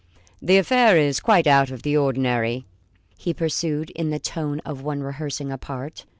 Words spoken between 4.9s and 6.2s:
rehearsing a part.